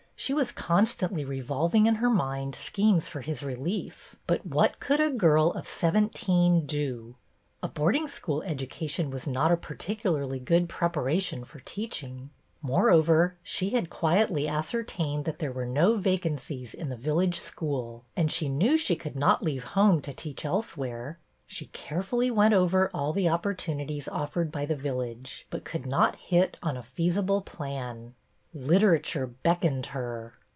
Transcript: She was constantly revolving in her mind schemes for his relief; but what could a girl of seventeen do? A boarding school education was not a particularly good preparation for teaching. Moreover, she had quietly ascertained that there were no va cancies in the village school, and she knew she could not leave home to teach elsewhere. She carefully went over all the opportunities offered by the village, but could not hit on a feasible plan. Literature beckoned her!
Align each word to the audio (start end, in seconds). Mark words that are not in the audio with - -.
She 0.15 0.35
was 0.35 0.51
constantly 0.51 1.25
revolving 1.25 1.87
in 1.87 1.95
her 1.95 2.09
mind 2.11 2.53
schemes 2.53 3.07
for 3.07 3.21
his 3.21 3.41
relief; 3.41 4.15
but 4.27 4.45
what 4.45 4.79
could 4.79 4.99
a 4.99 5.09
girl 5.09 5.49
of 5.53 5.67
seventeen 5.67 6.67
do? 6.67 7.15
A 7.63 7.67
boarding 7.67 8.07
school 8.07 8.43
education 8.43 9.09
was 9.09 9.25
not 9.25 9.51
a 9.51 9.57
particularly 9.57 10.37
good 10.39 10.69
preparation 10.69 11.43
for 11.43 11.59
teaching. 11.61 12.29
Moreover, 12.61 13.33
she 13.41 13.71
had 13.71 13.89
quietly 13.89 14.47
ascertained 14.47 15.25
that 15.25 15.39
there 15.39 15.51
were 15.51 15.65
no 15.65 15.97
va 15.97 16.19
cancies 16.19 16.75
in 16.75 16.89
the 16.89 16.95
village 16.95 17.39
school, 17.39 18.03
and 18.15 18.31
she 18.31 18.47
knew 18.47 18.77
she 18.77 18.95
could 18.95 19.15
not 19.15 19.41
leave 19.41 19.63
home 19.73 20.01
to 20.01 20.13
teach 20.13 20.45
elsewhere. 20.45 21.17
She 21.47 21.65
carefully 21.65 22.29
went 22.29 22.53
over 22.53 22.91
all 22.93 23.11
the 23.11 23.27
opportunities 23.29 24.07
offered 24.07 24.51
by 24.51 24.67
the 24.67 24.75
village, 24.75 25.47
but 25.49 25.65
could 25.65 25.87
not 25.87 26.15
hit 26.17 26.59
on 26.61 26.77
a 26.77 26.83
feasible 26.83 27.41
plan. 27.41 28.13
Literature 28.53 29.27
beckoned 29.27 29.85
her! 29.85 30.33